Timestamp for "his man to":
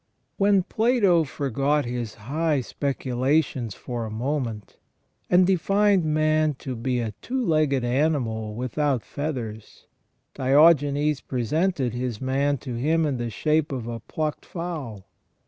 11.93-12.73